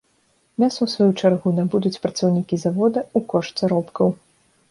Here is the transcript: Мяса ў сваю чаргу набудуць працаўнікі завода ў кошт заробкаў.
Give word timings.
Мяса 0.61 0.79
ў 0.83 0.87
сваю 0.93 1.11
чаргу 1.25 1.51
набудуць 1.57 2.01
працаўнікі 2.05 2.55
завода 2.63 2.99
ў 3.03 3.19
кошт 3.35 3.53
заробкаў. 3.65 4.07